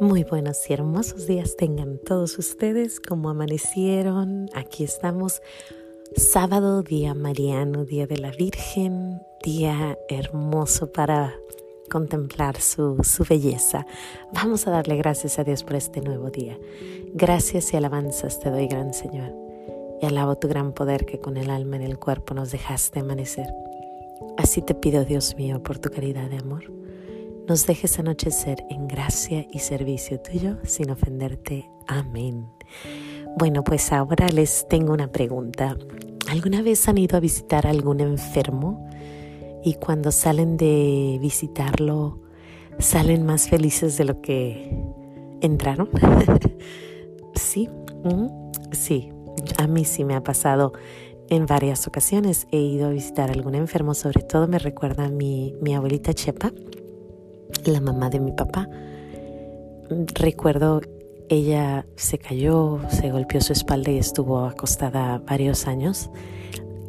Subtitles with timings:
[0.00, 4.48] Muy buenos y hermosos días tengan todos ustedes, como amanecieron.
[4.54, 5.42] Aquí estamos,
[6.16, 11.34] sábado, día mariano, día de la Virgen, día hermoso para
[11.90, 13.84] contemplar su, su belleza.
[14.32, 16.58] Vamos a darle gracias a Dios por este nuevo día.
[17.12, 19.34] Gracias y alabanzas te doy, gran Señor.
[20.00, 23.52] Y alabo tu gran poder que con el alma en el cuerpo nos dejaste amanecer.
[24.38, 26.80] Así te pido, Dios mío, por tu caridad de amor
[27.50, 31.68] nos dejes anochecer en gracia y servicio tuyo sin ofenderte.
[31.88, 32.46] Amén.
[33.36, 35.76] Bueno, pues ahora les tengo una pregunta.
[36.28, 38.88] ¿Alguna vez han ido a visitar a algún enfermo
[39.64, 42.20] y cuando salen de visitarlo
[42.78, 44.72] salen más felices de lo que
[45.40, 45.90] entraron?
[47.34, 47.68] sí,
[48.70, 49.10] sí,
[49.58, 50.72] a mí sí me ha pasado
[51.28, 52.46] en varias ocasiones.
[52.52, 56.52] He ido a visitar a algún enfermo, sobre todo me recuerda a mi abuelita Chepa
[57.70, 58.68] la mamá de mi papá.
[60.14, 60.80] Recuerdo
[61.30, 66.10] ella se cayó, se golpeó su espalda y estuvo acostada varios años.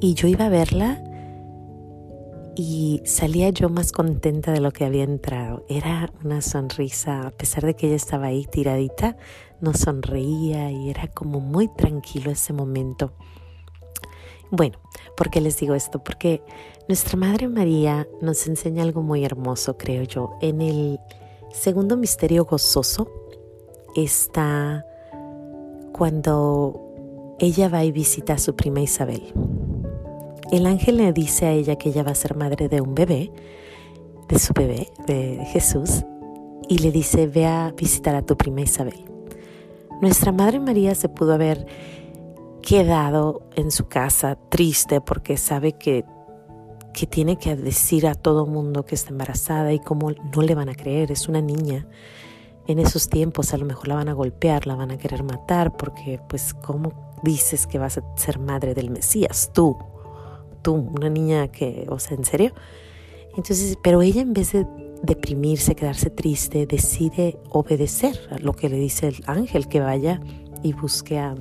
[0.00, 1.04] Y yo iba a verla
[2.56, 5.66] y salía yo más contenta de lo que había entrado.
[5.68, 9.18] Era una sonrisa, a pesar de que ella estaba ahí tiradita,
[9.60, 13.12] no sonreía y era como muy tranquilo ese momento.
[14.50, 14.78] Bueno,
[15.16, 16.02] ¿por qué les digo esto?
[16.02, 16.42] Porque
[16.88, 20.36] nuestra Madre María nos enseña algo muy hermoso, creo yo.
[20.40, 20.98] En el
[21.52, 23.08] segundo misterio gozoso
[23.94, 24.84] está
[25.92, 29.22] cuando ella va y visita a su prima Isabel.
[30.50, 33.30] El ángel le dice a ella que ella va a ser madre de un bebé,
[34.28, 36.04] de su bebé, de Jesús,
[36.68, 39.04] y le dice, ve a visitar a tu prima Isabel.
[40.00, 41.66] Nuestra Madre María se pudo haber
[42.70, 46.04] quedado en su casa triste porque sabe que,
[46.94, 50.68] que tiene que decir a todo mundo que está embarazada y cómo no le van
[50.68, 51.88] a creer, es una niña.
[52.68, 55.76] En esos tiempos a lo mejor la van a golpear, la van a querer matar
[55.76, 56.92] porque pues cómo
[57.24, 59.76] dices que vas a ser madre del Mesías, tú,
[60.62, 62.52] tú, una niña que, o sea, ¿en serio?
[63.30, 64.64] Entonces, pero ella en vez de
[65.02, 70.20] deprimirse, quedarse triste, decide obedecer a lo que le dice el ángel, que vaya
[70.62, 71.34] y busque a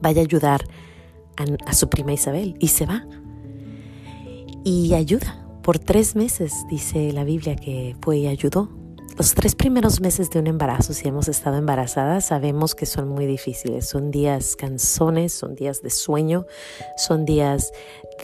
[0.00, 0.64] vaya a ayudar
[1.66, 3.06] a, su prima Isabel y se va.
[4.64, 5.46] Y ayuda.
[5.62, 8.68] Por tres meses dice la Biblia que fue y ayudó.
[9.16, 13.26] Los tres primeros meses de un embarazo, si hemos estado embarazadas, sabemos que son muy
[13.26, 13.88] difíciles.
[13.88, 16.44] Son días canzones, son días de sueño,
[16.96, 17.72] son días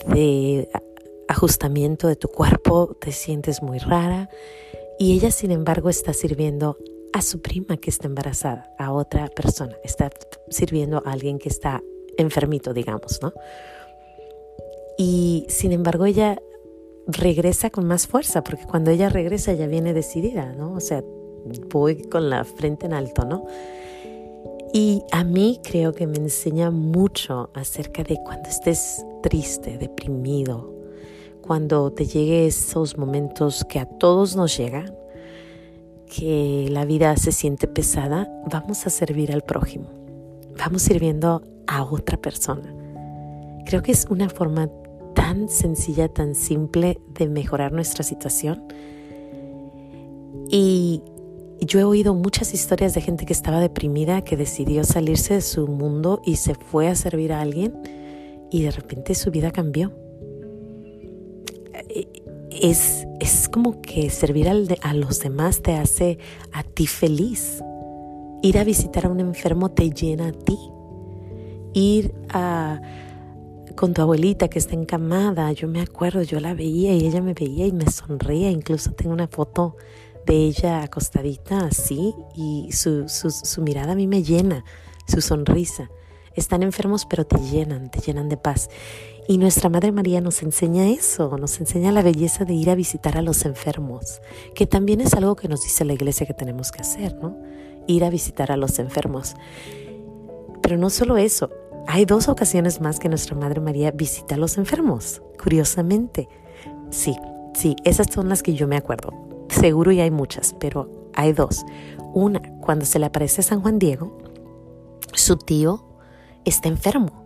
[0.07, 0.69] de
[1.27, 4.29] ajustamiento de tu cuerpo, te sientes muy rara.
[4.99, 6.77] Y ella, sin embargo, está sirviendo
[7.13, 10.09] a su prima que está embarazada, a otra persona, está
[10.49, 11.81] sirviendo a alguien que está
[12.17, 13.33] enfermito, digamos, ¿no?
[14.97, 16.39] Y sin embargo ella
[17.07, 20.73] regresa con más fuerza, porque cuando ella regresa ella viene decidida, ¿no?
[20.73, 21.03] O sea,
[21.69, 23.45] voy con la frente en alto, ¿no?
[24.73, 30.73] Y a mí creo que me enseña mucho acerca de cuando estés triste, deprimido,
[31.41, 34.95] cuando te lleguen esos momentos que a todos nos llegan,
[36.15, 39.89] que la vida se siente pesada, vamos a servir al prójimo.
[40.57, 42.73] Vamos sirviendo a otra persona.
[43.65, 44.69] Creo que es una forma
[45.15, 48.63] tan sencilla, tan simple de mejorar nuestra situación.
[50.49, 51.01] Y
[51.61, 55.67] yo he oído muchas historias de gente que estaba deprimida, que decidió salirse de su
[55.67, 57.73] mundo y se fue a servir a alguien
[58.51, 60.02] y de repente su vida cambió
[62.63, 66.17] es, es como que servir a los demás te hace
[66.53, 67.61] a ti feliz.
[68.41, 70.57] Ir a visitar a un enfermo te llena a ti.
[71.73, 72.79] Ir a,
[73.75, 77.33] con tu abuelita que está encamada, yo me acuerdo, yo la veía y ella me
[77.33, 78.49] veía y me sonreía.
[78.49, 79.75] Incluso tengo una foto
[80.25, 84.63] de ella acostadita así y su, su, su mirada a mí me llena,
[85.05, 85.89] su sonrisa.
[86.35, 88.69] Están enfermos pero te llenan, te llenan de paz.
[89.27, 93.17] Y nuestra Madre María nos enseña eso, nos enseña la belleza de ir a visitar
[93.17, 94.21] a los enfermos,
[94.53, 97.37] que también es algo que nos dice la iglesia que tenemos que hacer, ¿no?
[97.87, 99.35] Ir a visitar a los enfermos.
[100.61, 101.49] Pero no solo eso,
[101.87, 106.27] hay dos ocasiones más que nuestra Madre María visita a los enfermos, curiosamente.
[106.89, 107.15] Sí,
[107.53, 109.13] sí, esas son las que yo me acuerdo.
[109.49, 111.65] Seguro y hay muchas, pero hay dos.
[112.13, 114.17] Una, cuando se le aparece a San Juan Diego,
[115.13, 115.92] su tío
[116.45, 117.23] está enfermo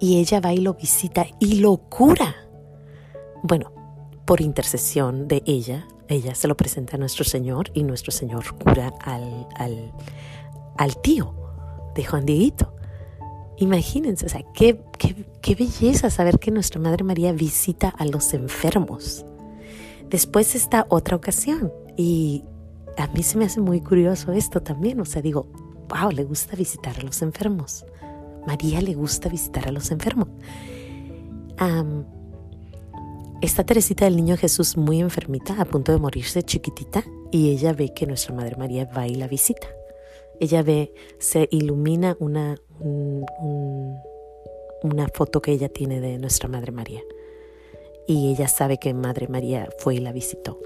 [0.00, 2.34] y ella va y lo visita y lo cura.
[3.42, 3.72] Bueno,
[4.24, 8.92] por intercesión de ella, ella se lo presenta a nuestro Señor y nuestro Señor cura
[9.00, 9.46] al,
[10.76, 11.34] al, tío
[11.94, 12.74] de Juan Dieguito.
[13.56, 18.34] Imagínense, o sea, qué, qué, qué belleza saber que nuestra Madre María visita a los
[18.34, 19.24] enfermos.
[20.10, 22.44] Después está otra ocasión y
[22.96, 25.00] a mí se me hace muy curioso esto también.
[25.00, 25.46] O sea, digo,
[25.88, 27.84] wow, le gusta visitar a los enfermos.
[28.46, 30.28] María le gusta visitar a los enfermos.
[33.40, 37.92] está Teresita del Niño Jesús muy enfermita, a punto de morirse chiquitita, y ella ve
[37.94, 39.68] que nuestra Madre María va y la visita.
[40.40, 42.56] Ella ve, se ilumina una,
[44.82, 47.02] una foto que ella tiene de nuestra Madre María.
[48.06, 50.60] Y ella sabe que Madre María fue y la visitó.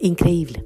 [0.00, 0.64] Increíble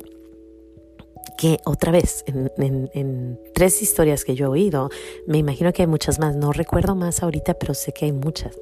[1.36, 4.90] que otra vez, en, tres historias que yo he oído,
[5.26, 8.56] me imagino que hay muchas más, no recuerdo más ahorita, pero sé que hay muchas,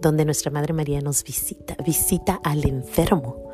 [0.00, 3.50] donde nuestra Madre María nos visita, visita al enfermo.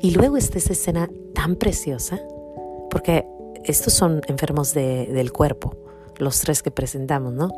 [0.00, 2.20] Y luego está esa escena tan preciosa,
[2.90, 3.26] porque
[3.64, 5.76] estos son enfermos del cuerpo,
[6.18, 7.50] los tres que presentamos, ¿no?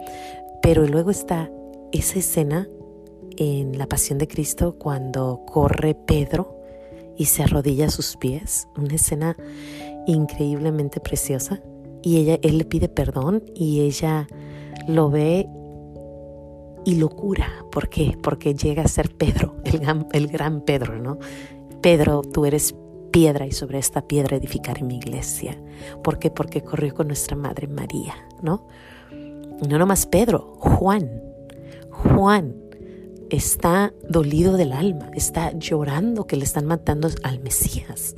[0.62, 1.50] Pero luego está
[1.92, 2.68] esa escena
[3.36, 6.56] en la Pasión de Cristo cuando corre Pedro
[7.16, 9.36] y se arrodilla a sus pies, una escena
[10.06, 11.60] increíblemente preciosa
[12.02, 14.28] y ella, él le pide perdón y ella
[14.86, 15.48] lo ve
[16.84, 17.48] y lo cura.
[17.72, 18.16] ¿Por qué?
[18.22, 21.18] Porque llega a ser Pedro, el gran, el gran Pedro, ¿no?
[21.82, 22.74] Pedro, tú eres
[23.10, 25.60] piedra y sobre esta piedra edificaré mi iglesia.
[26.02, 26.30] ¿Por qué?
[26.30, 28.66] Porque corrió con nuestra Madre María, ¿no?
[29.68, 31.22] no nomás Pedro, Juan.
[31.90, 32.54] Juan
[33.30, 38.14] está dolido del alma, está llorando que le están matando al Mesías.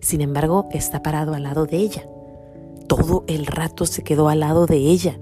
[0.00, 2.08] Sin embargo, está parado al lado de ella.
[2.86, 5.18] Todo el rato se quedó al lado de ella.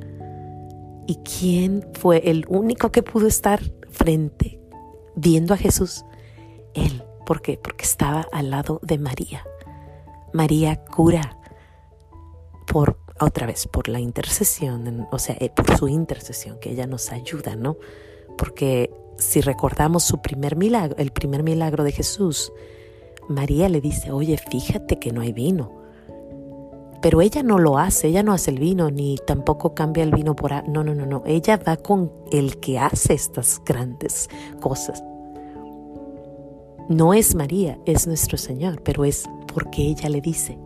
[1.07, 4.61] ¿Y quién fue el único que pudo estar frente,
[5.15, 6.05] viendo a Jesús?
[6.75, 7.03] Él.
[7.25, 7.59] ¿Por qué?
[7.61, 9.45] Porque estaba al lado de María.
[10.33, 11.37] María cura
[12.67, 17.11] por otra vez por la intercesión, o sea, eh, por su intercesión que ella nos
[17.11, 17.77] ayuda, ¿no?
[18.37, 22.53] Porque si recordamos su primer milagro, el primer milagro de Jesús,
[23.29, 25.73] María le dice, oye, fíjate que no hay vino.
[27.03, 30.35] Pero ella no lo hace, ella no hace el vino, ni tampoco cambia el vino
[30.35, 30.51] por...
[30.69, 31.23] No, no, no, no.
[31.27, 34.29] Ella va con el que hace estas grandes
[34.61, 35.03] cosas.
[36.89, 40.59] No es María, es nuestro Señor, pero es porque ella le dice.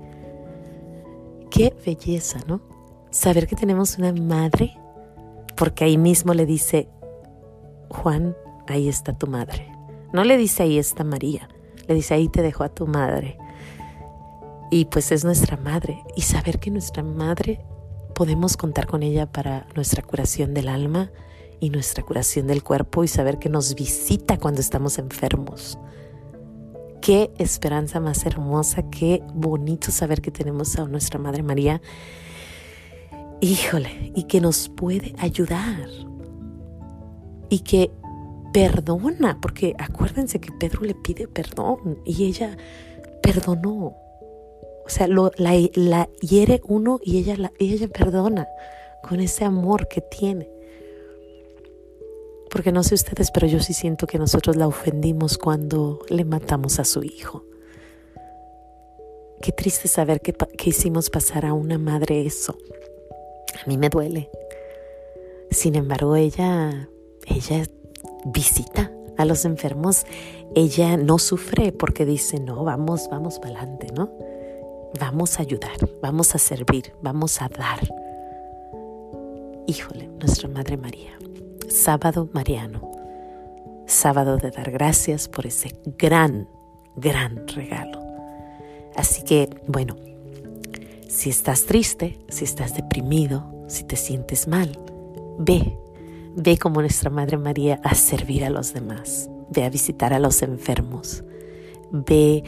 [1.51, 2.61] Qué belleza, ¿no?
[3.11, 4.77] Saber que tenemos una madre,
[5.57, 6.89] porque ahí mismo le dice,
[7.91, 8.37] Juan,
[8.69, 9.71] ahí está tu madre.
[10.12, 11.49] No le dice ahí está María,
[11.90, 13.37] le dice, ahí te dejo a tu madre.
[14.70, 16.04] Y pues es nuestra madre.
[16.14, 17.64] Y saber que nuestra madre
[18.14, 21.10] podemos contar con ella para nuestra curación del alma
[21.58, 25.78] y nuestra curación del cuerpo y saber que nos visita cuando estamos enfermos.
[27.02, 31.82] Qué esperanza más hermosa, qué bonito saber que tenemos a nuestra Madre María.
[33.40, 35.88] Híjole, y que nos puede ayudar.
[37.48, 37.90] Y que
[38.52, 42.56] perdona, porque acuérdense que Pedro le pide perdón y ella
[43.23, 43.97] perdonó.
[44.85, 48.49] O sea, la, hiere uno y ella, la, ella perdona
[49.02, 50.50] con ese amor que tiene.
[52.50, 56.81] Porque no sé ustedes, pero yo sí siento que nosotros la ofendimos cuando le matamos
[56.81, 57.44] a su hijo.
[59.41, 62.58] Qué triste saber que, que hicimos pasar a una madre eso.
[63.64, 64.29] A mí me duele.
[65.50, 66.88] Sin embargo, ella,
[67.26, 67.62] ella
[68.25, 70.06] visita a los enfermos,
[70.55, 74.11] ella no sufre porque dice, no, vamos, vamos para adelante, ¿no?
[74.99, 77.80] Vamos a ayudar, vamos a servir, vamos a dar.
[79.66, 81.18] Híjole, nuestra Madre María,
[81.68, 82.90] sábado mariano,
[83.87, 86.49] sábado de dar gracias por ese gran,
[86.97, 88.00] gran regalo.
[88.97, 89.97] Así que, bueno,
[91.09, 94.78] si estás triste, si estás deprimido, si te sientes mal,
[95.38, 95.76] ve
[96.37, 99.28] Ve como nuestra Madre María a servir a los demás.
[99.50, 101.25] Ve a visitar a los enfermos.
[101.90, 102.44] Ve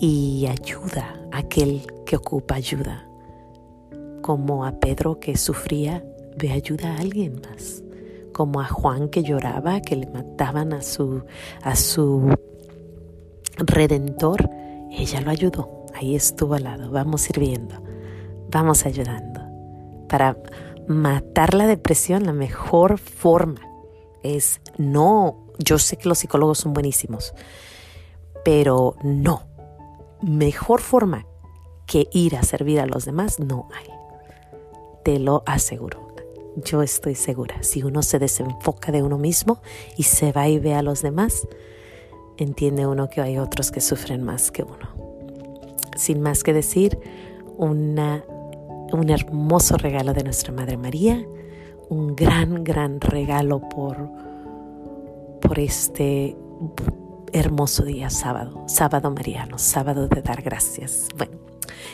[0.00, 3.06] y ayuda a aquel que ocupa ayuda.
[4.22, 6.04] Como a Pedro que sufría,
[6.38, 7.82] ve ayuda a alguien más.
[8.32, 11.22] Como a Juan que lloraba, que le mataban a su,
[11.62, 12.34] a su
[13.58, 14.48] redentor,
[14.90, 15.86] ella lo ayudó.
[15.94, 16.90] Ahí estuvo al lado.
[16.90, 17.74] Vamos sirviendo.
[18.50, 19.40] Vamos ayudando.
[20.08, 20.36] Para
[20.88, 23.60] matar la depresión, la mejor forma
[24.22, 27.34] es no, yo sé que los psicólogos son buenísimos,
[28.44, 29.46] pero no,
[30.22, 31.26] mejor forma
[31.86, 33.88] que ir a servir a los demás no hay.
[35.04, 36.12] Te lo aseguro.
[36.56, 37.62] Yo estoy segura.
[37.62, 39.62] Si uno se desenfoca de uno mismo
[39.96, 41.46] y se va y ve a los demás,
[42.36, 44.88] entiende uno que hay otros que sufren más que uno.
[45.96, 46.98] Sin más que decir,
[47.56, 48.24] una
[48.92, 51.24] un hermoso regalo de nuestra Madre María,
[51.88, 54.08] un gran, gran regalo por,
[55.40, 56.36] por este
[57.32, 61.08] hermoso día sábado, sábado mariano, sábado de dar gracias.
[61.16, 61.32] Bueno,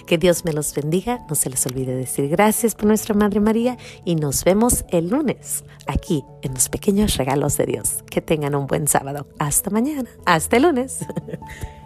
[0.07, 1.25] Que Dios me los bendiga.
[1.29, 5.65] No se les olvide decir gracias por nuestra Madre María y nos vemos el lunes
[5.87, 8.03] aquí en los pequeños regalos de Dios.
[8.11, 9.27] Que tengan un buen sábado.
[9.39, 10.09] Hasta mañana.
[10.25, 11.01] Hasta el lunes.